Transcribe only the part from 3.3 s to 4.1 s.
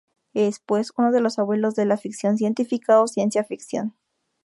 ficción.